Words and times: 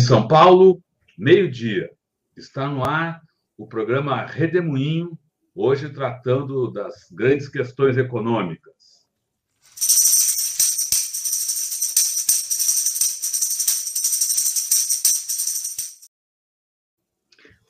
São 0.00 0.26
Paulo, 0.26 0.82
meio-dia. 1.16 1.90
Está 2.34 2.66
no 2.66 2.82
ar 2.82 3.20
o 3.56 3.66
programa 3.66 4.24
Redemoinho, 4.24 5.18
hoje 5.54 5.90
tratando 5.90 6.70
das 6.72 7.10
grandes 7.12 7.48
questões 7.48 7.98
econômicas. 7.98 9.06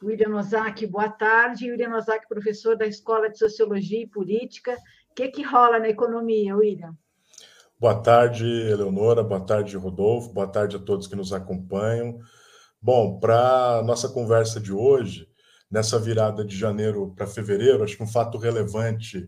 William 0.03 0.37
Ozaki, 0.37 0.87
boa 0.87 1.11
tarde. 1.11 1.71
William 1.71 1.95
Ozaki, 1.97 2.29
professor 2.29 2.77
da 2.77 2.87
Escola 2.87 3.29
de 3.29 3.39
Sociologia 3.39 4.03
e 4.03 4.09
Política. 4.09 4.77
O 5.11 5.15
que, 5.15 5.29
que 5.29 5.43
rola 5.43 5.81
na 5.81 5.89
economia, 5.89 6.57
William? 6.57 6.97
Boa 7.81 7.95
tarde, 7.95 8.45
Eleonora. 8.45 9.23
Boa 9.23 9.41
tarde, 9.41 9.75
Rodolfo. 9.75 10.35
Boa 10.35 10.47
tarde 10.47 10.77
a 10.77 10.79
todos 10.79 11.07
que 11.07 11.17
nos 11.17 11.33
acompanham. 11.33 12.19
Bom, 12.79 13.19
para 13.19 13.83
nossa 13.87 14.07
conversa 14.07 14.61
de 14.61 14.71
hoje, 14.71 15.27
nessa 15.71 15.99
virada 15.99 16.45
de 16.45 16.55
janeiro 16.55 17.15
para 17.17 17.27
fevereiro, 17.27 17.83
acho 17.83 17.97
que 17.97 18.03
um 18.03 18.07
fato 18.07 18.37
relevante 18.37 19.27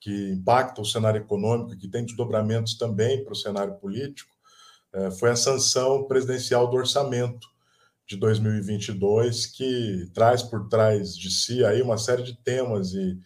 que 0.00 0.30
impacta 0.30 0.80
o 0.80 0.84
cenário 0.86 1.20
econômico 1.20 1.76
que 1.76 1.90
tem 1.90 2.02
desdobramentos 2.02 2.78
também 2.78 3.22
para 3.22 3.34
o 3.34 3.36
cenário 3.36 3.74
político 3.74 4.34
eh, 4.94 5.10
foi 5.10 5.28
a 5.28 5.36
sanção 5.36 6.06
presidencial 6.06 6.70
do 6.70 6.78
orçamento 6.78 7.46
de 8.08 8.16
2022, 8.16 9.44
que 9.44 10.10
traz 10.14 10.42
por 10.42 10.70
trás 10.70 11.14
de 11.14 11.30
si 11.30 11.62
aí 11.66 11.82
uma 11.82 11.98
série 11.98 12.22
de 12.22 12.34
temas 12.42 12.94
e, 12.94 13.20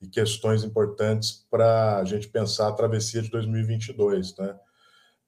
e 0.00 0.08
questões 0.08 0.64
importantes 0.64 1.46
para 1.50 1.98
a 1.98 2.04
gente 2.04 2.28
pensar 2.28 2.68
a 2.68 2.72
travessia 2.72 3.20
de 3.22 3.30
2022. 3.30 4.36
Né? 4.36 4.56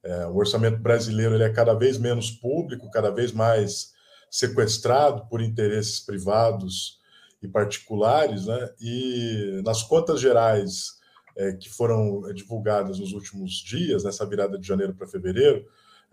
É, 0.03 0.27
o 0.27 0.37
orçamento 0.37 0.79
brasileiro 0.79 1.35
ele 1.35 1.45
é 1.45 1.53
cada 1.53 1.75
vez 1.75 1.99
menos 1.99 2.31
público, 2.31 2.91
cada 2.91 3.11
vez 3.11 3.33
mais 3.33 3.93
sequestrado 4.31 5.27
por 5.29 5.43
interesses 5.43 6.01
privados 6.01 7.01
e 7.43 7.49
particulares, 7.49 8.47
né? 8.47 8.71
e 8.81 9.61
nas 9.65 9.83
contas 9.83 10.21
gerais 10.21 11.01
é, 11.37 11.53
que 11.53 11.69
foram 11.69 12.23
divulgadas 12.33 12.99
nos 12.99 13.13
últimos 13.13 13.53
dias, 13.55 14.05
nessa 14.05 14.25
virada 14.25 14.59
de 14.59 14.67
janeiro 14.67 14.95
para 14.95 15.07
fevereiro, 15.07 15.67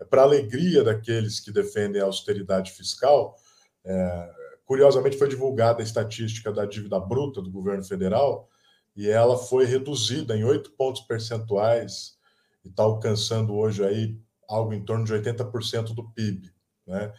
para 0.08 0.22
alegria 0.22 0.82
daqueles 0.82 1.40
que 1.40 1.52
defendem 1.52 2.00
a 2.00 2.06
austeridade 2.06 2.72
fiscal, 2.72 3.36
é, 3.84 4.39
curiosamente 4.70 5.18
foi 5.18 5.28
divulgada 5.28 5.80
a 5.80 5.82
estatística 5.82 6.52
da 6.52 6.64
dívida 6.64 7.00
bruta 7.00 7.42
do 7.42 7.50
governo 7.50 7.82
federal 7.82 8.48
e 8.94 9.10
ela 9.10 9.36
foi 9.36 9.64
reduzida 9.64 10.36
em 10.36 10.44
oito 10.44 10.70
pontos 10.70 11.00
percentuais 11.00 12.16
e 12.64 12.68
está 12.68 12.84
alcançando 12.84 13.52
hoje 13.52 13.84
aí 13.84 14.16
algo 14.48 14.72
em 14.72 14.84
torno 14.84 15.04
de 15.04 15.12
80% 15.12 15.92
do 15.92 16.08
PIB, 16.12 16.52
né? 16.86 17.12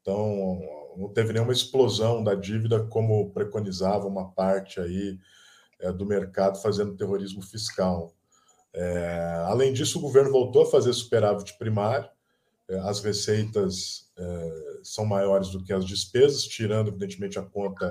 Então 0.00 0.60
não 0.96 1.08
teve 1.08 1.32
nenhuma 1.32 1.52
explosão 1.52 2.22
da 2.22 2.36
dívida 2.36 2.84
como 2.84 3.32
preconizava 3.32 4.06
uma 4.06 4.30
parte 4.30 4.78
aí 4.78 5.18
é, 5.80 5.90
do 5.90 6.06
mercado 6.06 6.62
fazendo 6.62 6.96
terrorismo 6.96 7.42
fiscal. 7.42 8.14
É, 8.72 9.42
além 9.46 9.72
disso, 9.72 9.98
o 9.98 10.02
governo 10.02 10.30
voltou 10.30 10.62
a 10.62 10.70
fazer 10.70 10.92
superávit 10.92 11.58
primário, 11.58 12.08
as 12.84 13.00
receitas 13.00 14.10
é, 14.16 14.80
são 14.82 15.04
maiores 15.04 15.48
do 15.50 15.62
que 15.62 15.72
as 15.72 15.84
despesas, 15.84 16.44
tirando, 16.44 16.88
evidentemente, 16.88 17.38
a 17.38 17.42
conta 17.42 17.88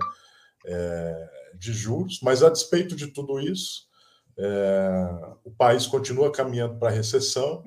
é, 0.65 1.29
de 1.55 1.73
juros, 1.73 2.19
mas 2.21 2.43
a 2.43 2.49
despeito 2.49 2.95
de 2.95 3.07
tudo 3.07 3.39
isso, 3.39 3.89
o 5.43 5.51
país 5.51 5.85
continua 5.85 6.31
caminhando 6.31 6.79
para 6.79 6.89
a 6.89 6.91
recessão. 6.91 7.63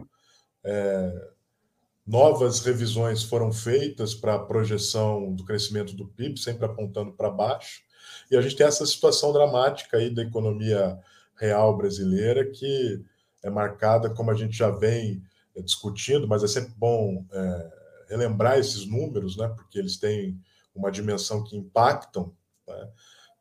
novas 2.05 2.61
revisões 2.61 3.23
foram 3.23 3.53
feitas 3.53 4.13
para 4.13 4.35
a 4.35 4.39
projeção 4.45 5.33
do 5.33 5.45
crescimento 5.45 5.95
do 5.95 6.09
PIB, 6.09 6.41
sempre 6.41 6.65
apontando 6.65 7.13
para 7.13 7.31
baixo, 7.31 7.83
e 8.29 8.37
a 8.37 8.41
gente 8.41 8.57
tem 8.57 8.67
essa 8.67 8.85
situação 8.87 9.33
dramática 9.33 9.99
aí 9.99 10.13
da 10.13 10.23
economia 10.23 10.99
real 11.37 11.77
brasileira 11.77 12.51
que 12.51 13.01
é 13.43 13.51
marcada, 13.51 14.11
como 14.11 14.31
a 14.31 14.35
gente 14.35 14.57
já 14.57 14.71
vem 14.71 15.23
é, 15.23 15.34
discutindo, 15.63 16.27
mas 16.27 16.43
é 16.43 16.49
sempre 16.49 16.75
bom 16.77 17.25
é, 17.33 17.73
relembrar 18.09 18.59
esses 18.59 18.87
números, 18.87 19.37
né, 19.37 19.49
porque 19.49 19.79
eles 19.79 19.97
têm 19.97 20.39
uma 20.75 20.91
dimensão 20.91 21.43
que 21.45 21.57
impactam. 21.57 22.33
Né? 22.67 22.89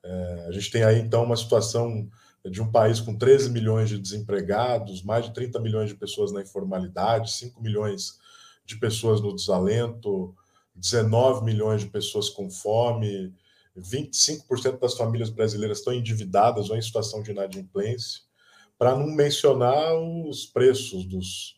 É, 0.04 0.46
a 0.48 0.52
gente 0.52 0.72
tem 0.72 0.84
aí, 0.84 1.00
então, 1.00 1.24
uma 1.24 1.36
situação 1.36 2.10
de 2.46 2.62
um 2.62 2.70
país 2.70 3.00
com 3.00 3.18
13 3.18 3.50
milhões 3.50 3.90
de 3.90 3.98
desempregados, 3.98 5.02
mais 5.02 5.26
de 5.26 5.34
30 5.34 5.60
milhões 5.60 5.90
de 5.90 5.96
pessoas 5.96 6.32
na 6.32 6.42
informalidade, 6.42 7.32
5 7.32 7.62
milhões 7.62 8.20
de 8.66 8.78
pessoas 8.78 9.22
no 9.22 9.34
desalento, 9.34 10.36
19 10.76 11.46
milhões 11.46 11.82
de 11.82 11.88
pessoas 11.88 12.30
com 12.30 12.50
fome, 12.50 13.34
25% 13.78 14.80
das 14.80 14.96
famílias 14.96 15.30
brasileiras 15.30 15.80
estão 15.80 15.94
endividadas 15.94 16.70
ou 16.70 16.78
em 16.78 16.82
situação 16.82 17.24
de 17.24 17.32
inadimplência, 17.32 18.22
para 18.78 18.96
não 18.96 19.08
mencionar 19.08 19.96
os 19.96 20.46
preços 20.46 21.06
dos, 21.06 21.56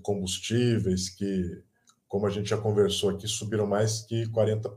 combustíveis, 0.00 1.10
que, 1.10 1.62
como 2.08 2.26
a 2.26 2.30
gente 2.30 2.50
já 2.50 2.56
conversou 2.56 3.10
aqui, 3.10 3.26
subiram 3.26 3.66
mais 3.66 4.00
que 4.02 4.26
40%. 4.26 4.72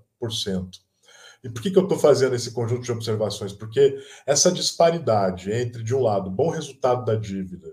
E 1.44 1.50
por 1.50 1.62
que, 1.62 1.70
que 1.70 1.78
eu 1.78 1.84
estou 1.84 1.98
fazendo 1.98 2.36
esse 2.36 2.52
conjunto 2.52 2.84
de 2.84 2.92
observações? 2.92 3.54
Porque 3.54 3.98
essa 4.26 4.52
disparidade 4.52 5.52
entre, 5.52 5.84
de 5.84 5.94
um 5.94 6.02
lado, 6.02 6.30
bom 6.30 6.50
resultado 6.50 7.06
da 7.06 7.16
dívida 7.16 7.68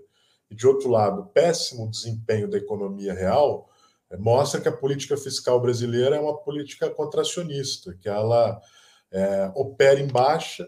e, 0.49 0.55
de 0.55 0.67
outro 0.67 0.89
lado, 0.89 1.25
péssimo 1.33 1.89
desempenho 1.89 2.47
da 2.47 2.57
economia 2.57 3.13
real, 3.13 3.67
eh, 4.11 4.17
mostra 4.17 4.61
que 4.61 4.67
a 4.67 4.77
política 4.77 5.17
fiscal 5.17 5.59
brasileira 5.59 6.15
é 6.15 6.19
uma 6.19 6.37
política 6.37 6.89
contracionista, 6.89 7.97
que 7.99 8.07
ela 8.07 8.61
é, 9.11 9.51
opera 9.55 9.99
em 9.99 10.07
baixa. 10.07 10.67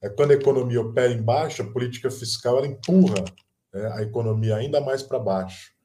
É, 0.00 0.08
quando 0.08 0.30
a 0.30 0.34
economia 0.34 0.80
opera 0.80 1.12
em 1.12 1.22
baixa, 1.22 1.62
a 1.62 1.72
política 1.72 2.10
fiscal 2.10 2.58
ela 2.58 2.66
empurra 2.66 3.24
né, 3.72 3.90
a 3.94 4.02
economia 4.02 4.56
ainda 4.56 4.80
mais 4.80 5.02
para 5.02 5.18
baixo. 5.18 5.75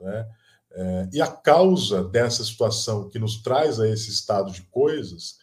Né? 0.00 0.28
É, 0.72 1.08
e 1.12 1.22
a 1.22 1.26
causa 1.26 2.02
dessa 2.04 2.44
situação 2.44 3.08
que 3.08 3.18
nos 3.18 3.42
traz 3.42 3.78
a 3.78 3.88
esse 3.88 4.10
estado 4.10 4.50
de 4.50 4.62
coisas 4.62 5.38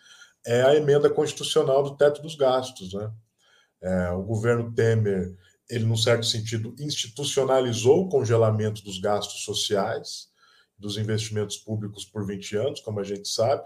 é 0.46 0.62
a 0.64 0.76
emenda 0.76 1.10
constitucional 1.10 1.84
do 1.84 1.96
teto 1.96 2.22
dos 2.22 2.36
gastos. 2.36 2.94
Né? 2.94 3.12
É, 3.82 4.10
o 4.12 4.24
governo 4.24 4.74
Temer, 4.74 5.36
ele, 5.70 5.86
num 5.86 5.96
certo 5.96 6.26
sentido, 6.26 6.76
institucionalizou 6.80 8.02
o 8.02 8.10
congelamento 8.10 8.84
dos 8.84 9.00
gastos 9.00 9.44
sociais, 9.44 10.30
dos 10.78 10.98
investimentos 10.98 11.58
públicos 11.58 12.04
por 12.04 12.26
20 12.26 12.58
anos, 12.58 12.80
como 12.82 13.00
a 13.00 13.04
gente 13.04 13.30
sabe, 13.30 13.64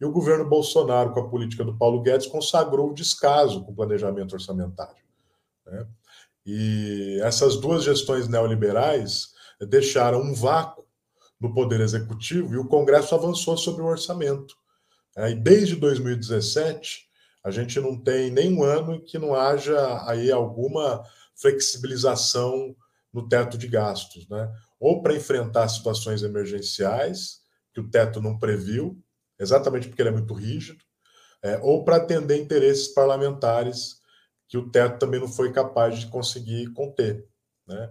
e 0.00 0.04
o 0.04 0.10
governo 0.10 0.48
Bolsonaro, 0.48 1.12
com 1.12 1.20
a 1.20 1.28
política 1.28 1.64
do 1.64 1.76
Paulo 1.76 2.02
Guedes, 2.02 2.26
consagrou 2.26 2.90
o 2.90 2.94
descaso 2.94 3.62
com 3.64 3.70
o 3.70 3.74
planejamento 3.74 4.32
orçamentário. 4.32 5.04
Né? 5.66 5.86
E 6.44 7.20
essas 7.22 7.56
duas 7.56 7.84
gestões 7.84 8.28
neoliberais 8.28 9.33
deixaram 9.66 10.20
um 10.20 10.34
vácuo 10.34 10.84
no 11.40 11.52
Poder 11.52 11.80
Executivo 11.80 12.54
e 12.54 12.58
o 12.58 12.66
Congresso 12.66 13.14
avançou 13.14 13.56
sobre 13.56 13.82
o 13.82 13.86
orçamento. 13.86 14.56
É, 15.16 15.30
e 15.30 15.34
desde 15.34 15.76
2017, 15.76 17.06
a 17.44 17.50
gente 17.50 17.78
não 17.78 17.96
tem 17.96 18.30
nenhum 18.30 18.64
ano 18.64 18.94
em 18.94 19.00
que 19.00 19.18
não 19.18 19.34
haja 19.34 20.02
aí 20.08 20.32
alguma 20.32 21.04
flexibilização 21.36 22.74
no 23.12 23.28
teto 23.28 23.58
de 23.58 23.68
gastos, 23.68 24.28
né? 24.28 24.52
Ou 24.80 25.02
para 25.02 25.14
enfrentar 25.14 25.68
situações 25.68 26.22
emergenciais, 26.22 27.42
que 27.72 27.80
o 27.80 27.88
teto 27.88 28.20
não 28.20 28.38
previu, 28.38 28.98
exatamente 29.38 29.88
porque 29.88 30.02
ele 30.02 30.08
é 30.08 30.12
muito 30.12 30.34
rígido, 30.34 30.82
é, 31.42 31.58
ou 31.58 31.84
para 31.84 31.96
atender 31.96 32.40
interesses 32.40 32.88
parlamentares 32.88 34.00
que 34.48 34.56
o 34.56 34.70
teto 34.70 34.98
também 34.98 35.20
não 35.20 35.28
foi 35.28 35.52
capaz 35.52 35.98
de 35.98 36.06
conseguir 36.06 36.72
conter, 36.72 37.28
né? 37.66 37.90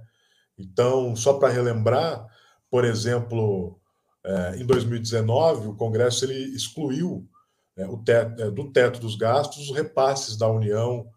Então, 0.63 1.15
só 1.15 1.33
para 1.33 1.54
relembrar, 1.54 2.25
por 2.69 2.86
exemplo, 2.86 3.80
é, 4.25 4.57
em 4.57 4.65
2019, 4.65 5.68
o 5.68 5.75
Congresso 5.75 6.25
ele 6.25 6.56
excluiu 6.56 7.27
é, 7.75 7.86
o 7.86 7.98
teto, 7.98 8.42
é, 8.42 8.50
do 8.50 8.71
teto 8.71 9.00
dos 9.00 9.15
gastos 9.15 9.69
os 9.69 9.75
repasses 9.75 10.38
da 10.38 10.48
União 10.48 11.07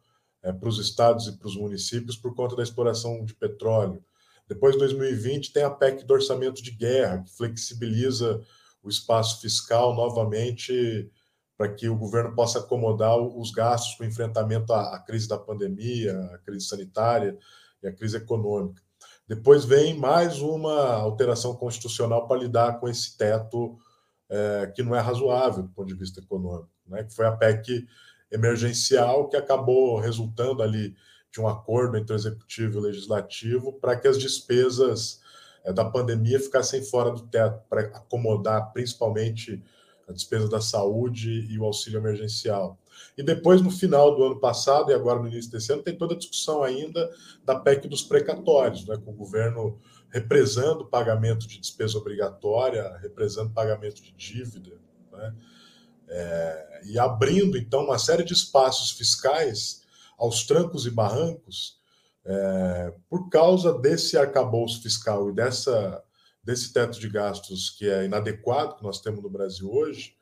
para 0.61 0.69
os 0.69 0.79
estados 0.79 1.27
e 1.27 1.37
para 1.37 1.49
os 1.49 1.57
municípios 1.57 2.17
por 2.17 2.33
conta 2.33 2.55
da 2.55 2.63
exploração 2.63 3.25
de 3.25 3.35
petróleo. 3.35 4.01
Depois, 4.49 4.77
em 4.77 4.79
2020, 4.79 5.53
tem 5.53 5.65
a 5.65 5.71
PEC 5.71 6.05
do 6.05 6.15
orçamento 6.15 6.63
de 6.63 6.71
guerra, 6.71 7.23
que 7.23 7.37
flexibiliza 7.37 8.41
o 8.81 8.89
espaço 8.89 9.41
fiscal 9.41 9.97
novamente 9.97 11.11
para 11.57 11.73
que 11.73 11.89
o 11.89 11.97
governo 11.97 12.33
possa 12.33 12.61
acomodar 12.61 13.19
os 13.19 13.51
gastos 13.51 13.97
com 13.97 14.05
enfrentamento 14.05 14.73
à 14.73 14.99
crise 15.01 15.27
da 15.27 15.39
pandemia, 15.39 16.17
à 16.33 16.39
crise 16.39 16.67
sanitária 16.67 17.37
e 17.83 17.89
à 17.89 17.93
crise 17.93 18.19
econômica. 18.19 18.86
Depois 19.28 19.64
vem 19.64 19.99
mais 19.99 20.40
uma 20.40 20.94
alteração 20.94 21.55
constitucional 21.55 22.28
para 22.28 22.40
lidar 22.40 22.78
com 22.78 22.88
esse 22.88 23.17
teto 23.17 23.76
é, 24.28 24.73
que 24.75 24.82
não 24.82 24.94
é 24.94 25.00
razoável 25.00 25.64
do 25.64 25.69
ponto 25.70 25.88
de 25.88 25.94
vista 25.94 26.20
econômico, 26.20 26.70
né? 26.87 27.02
que 27.02 27.14
foi 27.14 27.26
a 27.26 27.32
PEC 27.32 27.87
emergencial, 28.31 29.28
que 29.28 29.37
acabou 29.37 29.99
resultando 29.99 30.62
ali 30.62 30.94
de 31.32 31.40
um 31.40 31.49
acordo 31.49 31.96
entre 31.96 32.14
o 32.14 32.17
executivo 32.17 32.75
e 32.75 32.78
o 32.78 32.82
legislativo 32.82 33.73
para 33.73 33.96
que 33.96 34.06
as 34.06 34.19
despesas 34.19 35.20
é, 35.64 35.73
da 35.73 35.84
pandemia 35.84 36.38
ficassem 36.38 36.82
fora 36.84 37.11
do 37.11 37.26
teto, 37.26 37.61
para 37.69 37.82
acomodar 37.82 38.73
principalmente 38.73 39.62
a 40.08 40.12
despesa 40.12 40.49
da 40.49 40.61
saúde 40.61 41.46
e 41.50 41.58
o 41.58 41.64
auxílio 41.64 41.99
emergencial. 41.99 42.78
E 43.17 43.23
depois, 43.23 43.63
no 43.63 43.71
final 43.71 44.15
do 44.15 44.25
ano 44.25 44.41
passado 44.41 44.91
e 44.91 44.95
agora 44.95 45.21
no 45.21 45.29
início 45.29 45.51
desse 45.51 45.73
ano, 45.73 45.83
tem 45.83 45.97
toda 45.97 46.15
a 46.15 46.19
discussão 46.19 46.63
ainda 46.63 47.11
da 47.45 47.59
PEC 47.59 47.89
dos 47.89 48.03
precatórios, 48.03 48.87
né, 48.87 48.97
com 48.97 49.11
o 49.11 49.15
governo 49.15 49.81
represando 50.11 50.83
o 50.83 50.87
pagamento 50.87 51.47
de 51.47 51.59
despesa 51.59 51.99
obrigatória, 51.99 52.97
represando 53.03 53.53
pagamento 53.53 54.03
de 54.03 54.13
dívida, 54.13 54.73
né, 55.13 55.35
é, 56.09 56.81
e 56.85 56.99
abrindo, 56.99 57.57
então, 57.57 57.85
uma 57.85 57.99
série 57.99 58.23
de 58.23 58.33
espaços 58.33 58.93
fiscais 58.93 59.83
aos 60.17 60.45
trancos 60.45 60.87
e 60.87 60.91
barrancos 60.91 61.81
é, 62.25 62.93
por 63.09 63.29
causa 63.29 63.73
desse 63.79 64.19
arcabouço 64.19 64.83
fiscal 64.83 65.31
e 65.31 65.33
dessa, 65.33 66.03
desse 66.43 66.73
teto 66.73 66.99
de 66.99 67.09
gastos 67.09 67.71
que 67.71 67.89
é 67.89 68.05
inadequado 68.05 68.77
que 68.77 68.83
nós 68.83 69.01
temos 69.01 69.23
no 69.23 69.31
Brasil 69.31 69.71
hoje. 69.73 70.15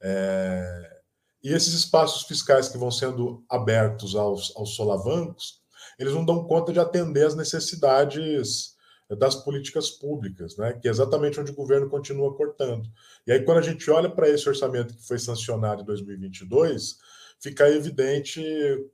É, 0.00 1.01
e 1.42 1.52
esses 1.52 1.74
espaços 1.74 2.22
fiscais 2.22 2.68
que 2.68 2.78
vão 2.78 2.90
sendo 2.90 3.44
abertos 3.48 4.14
aos, 4.14 4.54
aos 4.56 4.76
solavancos, 4.76 5.60
eles 5.98 6.14
não 6.14 6.24
dão 6.24 6.44
conta 6.44 6.72
de 6.72 6.78
atender 6.78 7.26
às 7.26 7.34
necessidades 7.34 8.72
das 9.18 9.34
políticas 9.34 9.90
públicas, 9.90 10.56
né? 10.56 10.72
que 10.72 10.88
é 10.88 10.90
exatamente 10.90 11.38
onde 11.38 11.50
o 11.50 11.54
governo 11.54 11.88
continua 11.88 12.34
cortando. 12.34 12.88
E 13.26 13.32
aí, 13.32 13.44
quando 13.44 13.58
a 13.58 13.62
gente 13.62 13.90
olha 13.90 14.08
para 14.08 14.28
esse 14.28 14.48
orçamento 14.48 14.94
que 14.94 15.06
foi 15.06 15.18
sancionado 15.18 15.82
em 15.82 15.84
2022, 15.84 16.98
fica 17.38 17.68
evidente 17.68 18.42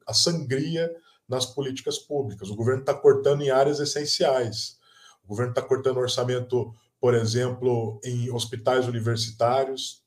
a 0.06 0.14
sangria 0.14 0.90
nas 1.28 1.46
políticas 1.46 1.98
públicas. 1.98 2.48
O 2.48 2.56
governo 2.56 2.80
está 2.80 2.94
cortando 2.94 3.42
em 3.42 3.50
áreas 3.50 3.78
essenciais. 3.78 4.78
O 5.24 5.28
governo 5.28 5.52
está 5.52 5.62
cortando 5.62 5.98
orçamento, 5.98 6.74
por 6.98 7.14
exemplo, 7.14 8.00
em 8.02 8.30
hospitais 8.32 8.88
universitários, 8.88 10.02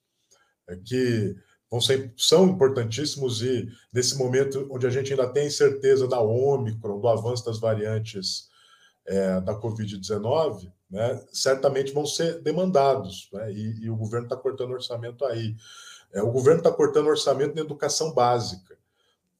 é, 0.67 0.75
que 0.75 1.35
vão 1.71 1.79
ser, 1.79 2.13
são 2.17 2.49
importantíssimos 2.49 3.41
e 3.41 3.69
nesse 3.93 4.17
momento 4.17 4.67
onde 4.69 4.85
a 4.85 4.89
gente 4.89 5.13
ainda 5.13 5.31
tem 5.31 5.49
certeza 5.49 6.05
da 6.05 6.19
Ômicron, 6.19 6.99
do 6.99 7.07
avanço 7.07 7.45
das 7.45 7.59
variantes 7.59 8.49
é, 9.05 9.39
da 9.39 9.55
Covid-19, 9.55 10.69
né, 10.89 11.23
certamente 11.31 11.93
vão 11.93 12.05
ser 12.05 12.41
demandados, 12.41 13.29
né, 13.31 13.51
e, 13.53 13.85
e, 13.85 13.89
o 13.89 13.95
governo 13.95 14.25
está 14.25 14.35
cortando 14.35 14.71
orçamento 14.71 15.23
aí. 15.23 15.55
É, 16.13 16.21
o 16.21 16.29
governo 16.29 16.59
está 16.59 16.71
cortando 16.71 17.07
orçamento 17.07 17.55
na 17.55 17.61
educação 17.61 18.13
básica. 18.13 18.77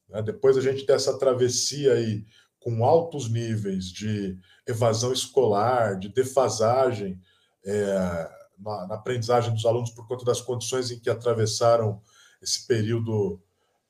Né, 0.08 0.22
depois 0.22 0.56
a 0.56 0.62
gente 0.62 0.86
tem 0.86 0.96
essa 0.96 1.18
travessia 1.18 1.92
aí 1.92 2.24
com 2.58 2.82
altos 2.82 3.28
níveis 3.28 3.86
de 3.86 4.38
evasão 4.66 5.12
escolar, 5.12 5.98
de 5.98 6.08
defasagem 6.08 7.20
é, 7.64 8.30
na, 8.58 8.86
na, 8.86 8.94
aprendizagem 8.94 9.52
dos 9.52 9.66
alunos 9.66 9.90
por 9.90 10.06
conta 10.08 10.24
das 10.24 10.40
condições 10.40 10.90
em 10.90 10.98
que 10.98 11.10
atravessaram 11.10 12.00
esse 12.42 12.66
período 12.66 13.40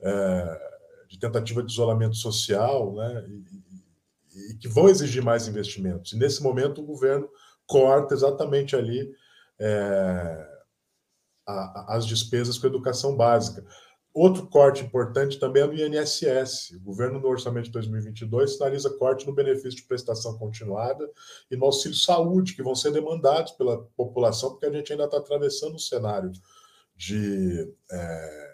é, 0.00 0.72
de 1.08 1.18
tentativa 1.18 1.62
de 1.62 1.72
isolamento 1.72 2.16
social, 2.16 2.94
né, 2.94 3.26
e, 3.28 4.52
e, 4.52 4.54
que 4.58 4.68
vão 4.68 4.88
exigir 4.88 5.22
mais 5.22 5.48
investimentos. 5.48 6.12
E 6.12 6.18
nesse 6.18 6.42
momento 6.42 6.80
o 6.80 6.86
governo 6.86 7.28
corta 7.66 8.14
exatamente 8.14 8.76
ali 8.76 9.10
é, 9.58 10.48
a, 11.46 11.96
as 11.96 12.06
despesas 12.06 12.58
com 12.58 12.66
a 12.66 12.70
educação 12.70 13.16
básica. 13.16 13.64
Outro 14.14 14.46
corte 14.46 14.84
importante 14.84 15.38
também 15.38 15.62
é 15.62 15.66
no 15.66 15.74
INSS. 15.74 16.72
O 16.76 16.80
governo, 16.80 17.18
no 17.18 17.28
orçamento 17.28 17.66
de 17.66 17.72
2022, 17.72 18.54
sinaliza 18.54 18.90
corte 18.98 19.26
no 19.26 19.34
benefício 19.34 19.76
de 19.76 19.84
prestação 19.84 20.36
continuada 20.36 21.08
e 21.50 21.56
no 21.56 21.64
auxílio 21.64 21.96
saúde, 21.96 22.54
que 22.54 22.62
vão 22.62 22.74
ser 22.74 22.92
demandados 22.92 23.52
pela 23.52 23.82
população, 23.96 24.50
porque 24.50 24.66
a 24.66 24.72
gente 24.72 24.92
ainda 24.92 25.06
está 25.06 25.16
atravessando 25.16 25.76
um 25.76 25.78
cenário 25.78 26.30
de 26.96 27.68
é, 27.90 28.52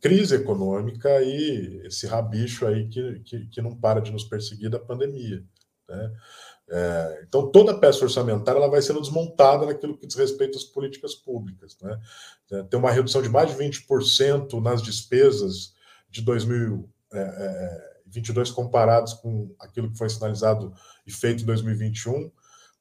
crise 0.00 0.36
econômica 0.36 1.22
e 1.22 1.82
esse 1.84 2.06
rabicho 2.06 2.66
aí 2.66 2.88
que, 2.88 3.20
que, 3.20 3.46
que, 3.46 3.62
não 3.62 3.74
para 3.74 4.00
de 4.00 4.12
nos 4.12 4.24
perseguir 4.24 4.70
da 4.70 4.78
pandemia. 4.78 5.44
Né? 5.88 6.12
É, 6.70 7.24
então, 7.26 7.50
toda 7.50 7.72
a 7.72 7.78
peça 7.78 8.04
orçamentária 8.04 8.58
ela 8.58 8.70
vai 8.70 8.82
sendo 8.82 9.00
desmontada 9.00 9.66
naquilo 9.66 9.96
que 9.96 10.06
diz 10.06 10.16
respeito 10.16 10.56
às 10.56 10.64
políticas 10.64 11.14
públicas. 11.14 11.76
Né? 11.80 11.98
É, 12.52 12.62
tem 12.64 12.78
uma 12.78 12.90
redução 12.90 13.22
de 13.22 13.28
mais 13.28 13.50
de 13.50 13.56
20% 13.56 14.60
nas 14.62 14.82
despesas 14.82 15.74
de 16.10 16.22
2022 16.22 18.48
é, 18.48 18.50
é, 18.50 18.54
comparados 18.54 19.14
com 19.14 19.54
aquilo 19.58 19.90
que 19.90 19.98
foi 19.98 20.08
sinalizado 20.08 20.72
e 21.06 21.12
feito 21.12 21.42
em 21.42 21.46
2021. 21.46 22.30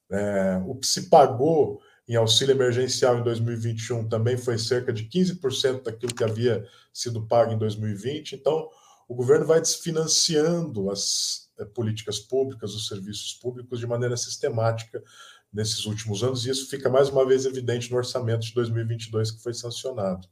É, 0.10 0.62
o 0.66 0.76
que 0.76 0.88
se 0.88 1.10
pagou 1.10 1.82
em 2.08 2.16
auxílio 2.16 2.54
emergencial 2.54 3.18
em 3.18 3.24
2021 3.24 4.08
também 4.08 4.38
foi 4.38 4.58
cerca 4.58 4.94
de 4.94 5.04
15% 5.06 5.84
daquilo 5.84 6.16
que 6.16 6.24
havia 6.24 6.66
sido 6.94 7.28
pago 7.28 7.52
em 7.52 7.58
2020. 7.58 8.34
Então, 8.34 8.70
o 9.08 9.16
governo 9.16 9.46
vai 9.46 9.60
desfinanciando 9.60 10.90
as 10.90 11.50
é, 11.60 11.66
políticas 11.66 12.20
públicas, 12.20 12.74
os 12.74 12.88
serviços 12.88 13.34
públicos 13.34 13.80
de 13.80 13.88
maneira 13.88 14.16
sistemática 14.16 15.04
nesses 15.52 15.86
últimos 15.86 16.24
anos, 16.24 16.46
e 16.46 16.50
isso 16.50 16.70
fica 16.70 16.90
mais 16.90 17.10
uma 17.10 17.26
vez 17.26 17.46
evidente 17.46 17.90
no 17.90 17.98
orçamento 17.98 18.42
de 18.42 18.54
2022 18.54 19.32
que 19.32 19.42
foi 19.42 19.54
sancionado. 19.54 20.28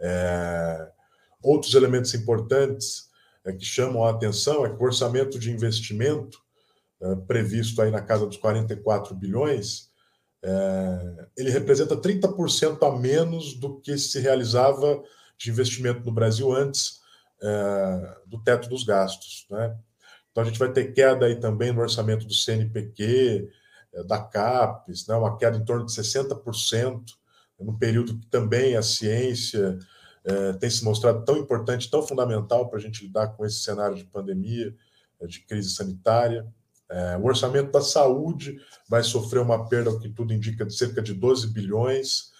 É... 0.00 0.90
Outros 1.42 1.74
elementos 1.74 2.12
importantes 2.14 3.08
é, 3.44 3.52
que 3.52 3.64
chamam 3.64 4.04
a 4.04 4.10
atenção 4.10 4.66
é 4.66 4.70
que 4.70 4.82
o 4.82 4.84
orçamento 4.84 5.38
de 5.38 5.50
investimento, 5.50 6.38
é, 7.00 7.14
previsto 7.14 7.80
aí 7.80 7.90
na 7.90 8.02
casa 8.02 8.26
dos 8.26 8.36
44 8.36 9.14
bilhões, 9.14 9.87
é, 10.42 11.26
ele 11.36 11.50
representa 11.50 11.96
30% 11.96 12.86
a 12.86 12.98
menos 12.98 13.54
do 13.54 13.80
que 13.80 13.96
se 13.98 14.20
realizava 14.20 15.02
de 15.36 15.50
investimento 15.50 16.04
no 16.04 16.12
Brasil 16.12 16.52
antes 16.52 17.00
é, 17.42 18.16
do 18.26 18.42
teto 18.42 18.68
dos 18.68 18.84
gastos. 18.84 19.46
Né? 19.50 19.76
Então, 20.30 20.42
a 20.42 20.46
gente 20.46 20.58
vai 20.58 20.72
ter 20.72 20.92
queda 20.92 21.26
aí 21.26 21.36
também 21.36 21.72
no 21.72 21.80
orçamento 21.80 22.26
do 22.26 22.34
CNPq, 22.34 23.48
é, 23.92 24.04
da 24.04 24.20
CAPES, 24.20 25.06
né? 25.06 25.14
uma 25.14 25.36
queda 25.36 25.56
em 25.56 25.64
torno 25.64 25.86
de 25.86 25.92
60%, 25.92 27.02
num 27.60 27.76
período 27.76 28.16
que 28.18 28.26
também 28.26 28.76
a 28.76 28.82
ciência 28.82 29.78
é, 30.24 30.52
tem 30.54 30.70
se 30.70 30.84
mostrado 30.84 31.24
tão 31.24 31.36
importante, 31.38 31.90
tão 31.90 32.02
fundamental 32.02 32.68
para 32.68 32.78
a 32.78 32.82
gente 32.82 33.04
lidar 33.04 33.28
com 33.28 33.44
esse 33.44 33.60
cenário 33.60 33.96
de 33.96 34.04
pandemia, 34.04 34.74
é, 35.20 35.26
de 35.26 35.40
crise 35.40 35.70
sanitária. 35.70 36.46
É, 36.90 37.16
o 37.16 37.24
orçamento 37.24 37.70
da 37.70 37.82
saúde 37.82 38.58
vai 38.88 39.02
sofrer 39.02 39.40
uma 39.40 39.68
perda, 39.68 39.90
o 39.90 40.00
que 40.00 40.08
tudo 40.08 40.32
indica, 40.32 40.64
de 40.64 40.74
cerca 40.74 41.02
de 41.02 41.12
12 41.12 41.52
bilhões. 41.52 42.32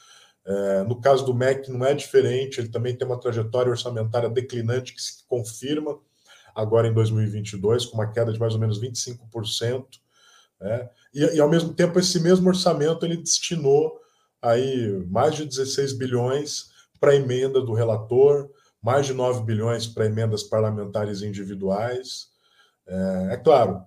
É, 0.46 0.82
no 0.84 1.00
caso 1.00 1.24
do 1.24 1.34
MEC, 1.34 1.70
não 1.70 1.84
é 1.84 1.92
diferente, 1.94 2.58
ele 2.58 2.68
também 2.68 2.96
tem 2.96 3.06
uma 3.06 3.20
trajetória 3.20 3.70
orçamentária 3.70 4.30
declinante 4.30 4.94
que 4.94 5.02
se 5.02 5.26
confirma 5.26 5.98
agora 6.54 6.88
em 6.88 6.94
2022, 6.94 7.86
com 7.86 7.98
uma 7.98 8.10
queda 8.10 8.32
de 8.32 8.40
mais 8.40 8.54
ou 8.54 8.60
menos 8.60 8.80
25%. 8.80 9.86
Né? 10.60 10.88
E, 11.14 11.20
e, 11.36 11.40
ao 11.40 11.48
mesmo 11.48 11.72
tempo, 11.74 11.98
esse 11.98 12.18
mesmo 12.20 12.48
orçamento 12.48 13.04
ele 13.04 13.16
destinou 13.16 14.00
aí 14.40 15.04
mais 15.08 15.34
de 15.34 15.44
16 15.44 15.92
bilhões 15.92 16.70
para 16.98 17.14
emenda 17.14 17.60
do 17.60 17.74
relator, 17.74 18.50
mais 18.82 19.06
de 19.06 19.12
9 19.12 19.42
bilhões 19.44 19.86
para 19.86 20.06
emendas 20.06 20.42
parlamentares 20.42 21.22
individuais. 21.22 22.28
É, 22.86 23.28
é 23.32 23.36
claro, 23.36 23.82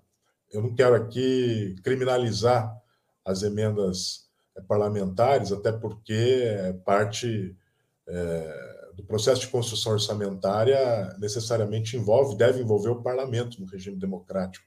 eu 0.51 0.61
não 0.61 0.75
quero 0.75 0.95
aqui 0.95 1.75
criminalizar 1.83 2.71
as 3.25 3.43
emendas 3.43 4.29
eh, 4.55 4.61
parlamentares, 4.61 5.51
até 5.51 5.71
porque 5.71 6.13
é 6.13 6.73
parte 6.73 7.55
é, 8.07 8.71
do 8.95 9.03
processo 9.03 9.41
de 9.41 9.47
construção 9.47 9.93
orçamentária 9.93 11.15
necessariamente 11.19 11.95
envolve, 11.95 12.37
deve 12.37 12.61
envolver 12.61 12.89
o 12.89 13.01
parlamento 13.01 13.59
no 13.59 13.67
regime 13.67 13.97
democrático. 13.97 14.65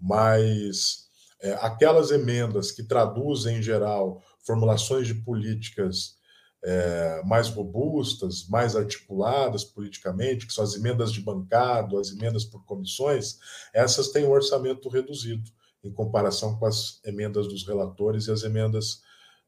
Mas 0.00 1.08
é, 1.42 1.52
aquelas 1.60 2.10
emendas 2.10 2.70
que 2.70 2.82
traduzem, 2.82 3.58
em 3.58 3.62
geral, 3.62 4.22
formulações 4.46 5.06
de 5.06 5.14
políticas 5.14 6.18
é, 6.62 7.22
mais 7.24 7.48
robustas, 7.48 8.46
mais 8.48 8.76
articuladas 8.76 9.64
politicamente, 9.64 10.46
que 10.46 10.52
são 10.52 10.64
as 10.64 10.74
emendas 10.74 11.12
de 11.12 11.20
bancado, 11.20 11.98
as 11.98 12.10
emendas 12.10 12.44
por 12.44 12.64
comissões, 12.64 13.38
essas 13.72 14.08
têm 14.08 14.24
um 14.24 14.30
orçamento 14.30 14.88
reduzido 14.88 15.50
em 15.82 15.90
comparação 15.90 16.58
com 16.58 16.66
as 16.66 17.00
emendas 17.04 17.48
dos 17.48 17.66
relatores 17.66 18.26
e 18.26 18.30
as 18.30 18.42
emendas 18.42 19.02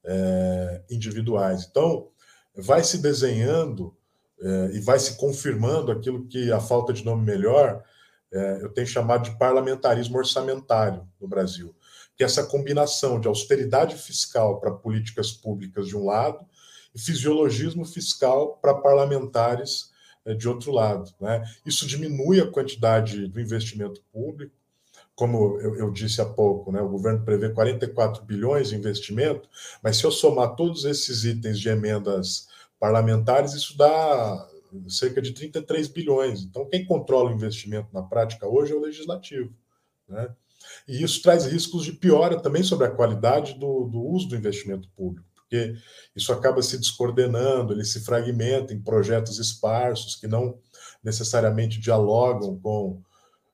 é, 0.05 0.83
individuais. 0.91 1.67
Então, 1.71 2.09
vai 2.57 2.83
se 2.83 2.99
desenhando 2.99 3.95
é, 4.41 4.71
e 4.75 4.81
vai 4.81 4.99
se 4.99 5.17
confirmando 5.17 5.93
aquilo 5.93 6.27
que 6.27 6.51
a 6.51 6.61
falta 6.61 6.93
de 6.93 7.05
nome 7.05 7.25
melhor 7.25 7.85
é, 8.33 8.63
eu 8.63 8.71
tenho 8.71 8.87
chamado 8.87 9.25
de 9.25 9.39
parlamentarismo 9.39 10.17
orçamentário 10.17 11.07
no 11.21 11.29
Brasil, 11.29 11.77
que 12.17 12.23
é 12.23 12.27
essa 12.27 12.45
combinação 12.45 13.21
de 13.21 13.29
austeridade 13.29 13.95
fiscal 13.95 14.59
para 14.59 14.71
políticas 14.71 15.31
públicas 15.31 15.87
de 15.87 15.95
um 15.95 16.07
lado 16.07 16.43
fisiologismo 16.97 17.85
fiscal 17.85 18.59
para 18.61 18.75
parlamentares 18.75 19.91
é, 20.25 20.35
de 20.35 20.49
outro 20.49 20.73
lado. 20.73 21.13
Né? 21.21 21.43
Isso 21.65 21.87
diminui 21.87 22.41
a 22.41 22.51
quantidade 22.51 23.27
do 23.29 23.41
investimento 23.41 24.03
público, 24.13 24.55
como 25.15 25.61
eu, 25.61 25.77
eu, 25.77 25.91
disse 25.91 26.21
há 26.21 26.25
pouco, 26.25 26.73
né, 26.73 26.81
o 26.81 26.89
governo 26.89 27.23
prevê 27.23 27.51
44 27.51 28.25
bilhões 28.25 28.71
de 28.71 28.77
investimento, 28.77 29.49
mas 29.83 29.99
se 29.99 30.05
eu 30.05 30.11
somar 30.11 30.57
todos 30.57 30.85
esses 30.85 31.25
itens 31.25 31.61
de 31.61 31.69
emendas 31.69 32.49
parlamentares, 32.81 33.53
isso 33.53 33.77
dá 33.77 34.49
cerca 34.89 35.21
de 35.21 35.33
33 35.33 35.89
bilhões. 35.89 36.43
Então, 36.43 36.69
quem 36.69 36.85
controla 36.85 37.31
o 37.31 37.35
investimento 37.35 37.89
na 37.93 38.03
prática 38.03 38.49
hoje 38.49 38.73
é 38.73 38.75
o 38.75 38.81
legislativo. 38.81 39.53
Né? 40.09 40.35
E 40.89 41.03
isso 41.03 41.23
traz 41.23 41.47
riscos 41.47 41.85
de 41.85 41.93
piora 41.93 42.41
também 42.41 42.63
sobre 42.63 42.87
a 42.87 42.91
qualidade 42.91 43.55
do, 43.55 43.85
do 43.85 44.01
uso 44.01 44.29
do 44.29 44.37
investimento 44.37 44.89
público, 44.97 45.29
porque 45.53 45.75
isso 46.17 46.33
acaba 46.33 46.63
se 46.63 46.79
descoordenando, 46.79 47.75
ele 47.75 47.85
se 47.85 48.01
fragmenta 48.01 48.73
em 48.73 48.81
projetos 48.81 49.39
esparsos 49.39 50.17
que 50.17 50.27
não 50.27 50.59
necessariamente 51.05 51.79
dialogam 51.79 52.59
com 52.59 53.03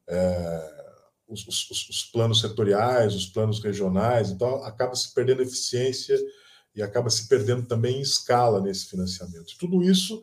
é, 0.06 0.94
os, 1.26 1.46
os, 1.48 1.88
os, 1.88 2.04
planos 2.04 2.40
setoriais, 2.40 3.16
os 3.16 3.26
planos 3.26 3.60
regionais, 3.60 4.30
então 4.30 4.62
acaba 4.62 4.94
se 4.94 5.12
perdendo 5.12 5.42
eficiência 5.42 6.16
e 6.72 6.82
acaba 6.82 7.10
se 7.10 7.26
perdendo 7.26 7.66
também 7.66 8.00
escala 8.00 8.60
nesse 8.60 8.86
financiamento. 8.86 9.58
Tudo 9.58 9.82
isso 9.82 10.22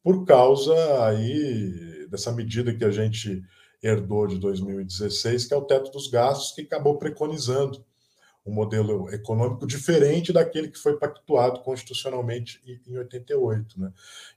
por 0.00 0.24
causa 0.24 0.74
aí 1.06 2.06
dessa 2.08 2.30
medida 2.30 2.74
que 2.74 2.84
a 2.84 2.90
gente 2.90 3.42
herdou 3.82 4.28
de 4.28 4.38
2016, 4.38 5.46
que 5.46 5.54
é 5.54 5.56
o 5.56 5.64
teto 5.64 5.90
dos 5.90 6.06
gastos, 6.06 6.52
que 6.52 6.60
acabou 6.60 6.98
preconizando 6.98 7.84
um 8.46 8.52
modelo 8.52 9.08
econômico 9.12 9.66
diferente 9.66 10.32
daquele 10.32 10.68
que 10.68 10.78
foi 10.78 10.98
pactuado 10.98 11.60
constitucionalmente 11.60 12.60
em 12.86 12.98
88. 12.98 13.80
Né? 13.80 13.92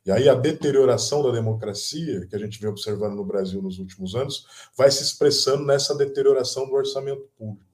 E 0.05 0.11
aí 0.11 0.29
a 0.29 0.33
deterioração 0.33 1.21
da 1.21 1.31
democracia, 1.31 2.25
que 2.25 2.35
a 2.35 2.39
gente 2.39 2.59
vem 2.59 2.69
observando 2.69 3.15
no 3.15 3.25
Brasil 3.25 3.61
nos 3.61 3.79
últimos 3.79 4.15
anos, 4.15 4.45
vai 4.77 4.89
se 4.89 5.03
expressando 5.03 5.65
nessa 5.65 5.93
deterioração 5.95 6.65
do 6.67 6.73
orçamento 6.73 7.27
público. 7.37 7.67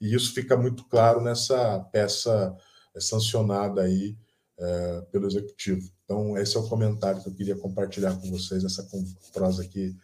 E 0.00 0.14
isso 0.14 0.32
fica 0.32 0.56
muito 0.56 0.84
claro 0.84 1.20
nessa 1.20 1.80
peça 1.92 2.56
sancionada 2.98 3.82
aí 3.82 4.16
é, 4.58 5.00
pelo 5.10 5.26
Executivo. 5.26 5.90
Então, 6.04 6.36
esse 6.38 6.56
é 6.56 6.60
o 6.60 6.68
comentário 6.68 7.22
que 7.22 7.28
eu 7.28 7.34
queria 7.34 7.56
compartilhar 7.56 8.14
com 8.16 8.30
vocês 8.30 8.62
nessa 8.62 8.86
prosa 9.32 9.62
aqui 9.62 9.96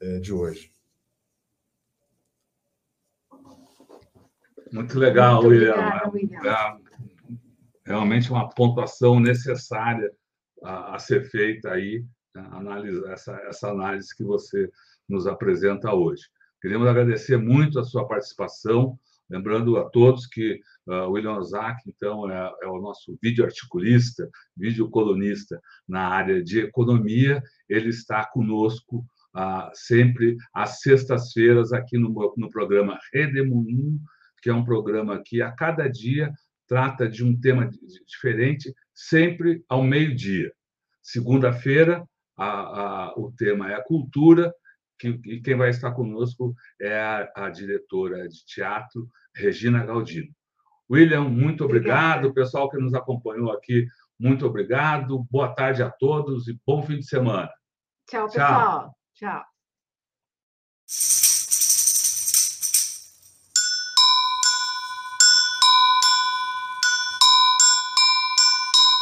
é, 0.00 0.18
de 0.18 0.32
hoje. 0.32 0.70
Muito 4.72 4.98
legal, 4.98 5.42
Muito 5.42 5.48
William. 5.48 5.72
Obrigada, 5.72 6.10
William. 6.10 6.40
É, 6.44 6.76
realmente 7.84 8.30
uma 8.30 8.48
pontuação 8.48 9.18
necessária 9.18 10.10
a, 10.62 10.96
a 10.96 10.98
ser 10.98 11.24
feita 11.30 11.70
aí, 11.70 12.04
né, 12.34 12.46
analisar 12.52 13.12
essa, 13.12 13.32
essa 13.48 13.68
análise 13.68 14.14
que 14.14 14.24
você 14.24 14.70
nos 15.08 15.26
apresenta 15.26 15.92
hoje. 15.94 16.22
Queremos 16.60 16.86
agradecer 16.86 17.36
muito 17.36 17.80
a 17.80 17.84
sua 17.84 18.06
participação, 18.06 18.98
lembrando 19.28 19.76
a 19.78 19.88
todos 19.88 20.26
que 20.26 20.60
Uh, 20.90 21.08
William 21.08 21.36
Ozaki, 21.36 21.88
então, 21.88 22.28
é, 22.28 22.52
é, 22.62 22.66
o 22.66 22.80
nosso 22.80 23.16
vídeo 23.22 23.44
articulista, 23.44 24.28
vídeo 24.56 24.90
colunista 24.90 25.60
na 25.86 26.08
área 26.08 26.42
de 26.42 26.58
economia. 26.60 27.40
Ele 27.68 27.90
está 27.90 28.24
conosco 28.26 29.06
uh, 29.36 29.70
sempre 29.72 30.36
às 30.52 30.80
sextas-feiras 30.80 31.72
aqui 31.72 31.96
no, 31.96 32.34
no 32.36 32.50
programa 32.50 32.98
Redemoinho, 33.12 34.00
que 34.40 34.50
é 34.50 34.54
um 34.54 34.64
programa 34.64 35.22
que 35.24 35.42
a 35.42 35.50
cada 35.50 35.88
dia 35.88 36.32
trata 36.66 37.08
de 37.08 37.24
um 37.24 37.38
tema 37.38 37.68
diferente, 38.06 38.72
sempre 38.94 39.64
ao 39.68 39.82
meio-dia. 39.82 40.52
Segunda-feira, 41.02 42.06
o 43.16 43.32
tema 43.36 43.70
é 43.70 43.74
a 43.74 43.82
cultura, 43.82 44.54
que, 44.98 45.08
e 45.24 45.40
quem 45.40 45.56
vai 45.56 45.70
estar 45.70 45.92
conosco 45.92 46.54
é 46.80 46.96
a, 46.96 47.32
a 47.34 47.50
diretora 47.50 48.28
de 48.28 48.44
teatro, 48.44 49.08
Regina 49.34 49.84
Galdino. 49.84 50.32
William, 50.90 51.22
muito 51.22 51.64
obrigado. 51.64 52.26
O 52.26 52.34
pessoal 52.34 52.68
que 52.68 52.78
nos 52.78 52.94
acompanhou 52.94 53.50
aqui, 53.52 53.86
muito 54.18 54.46
obrigado. 54.46 55.24
Boa 55.30 55.54
tarde 55.54 55.82
a 55.82 55.90
todos 55.90 56.48
e 56.48 56.58
bom 56.66 56.82
fim 56.82 56.98
de 56.98 57.06
semana. 57.06 57.50
Tchau, 58.08 58.26
pessoal. 58.26 58.94
Tchau. 59.14 59.44
Tchau. 60.86 61.29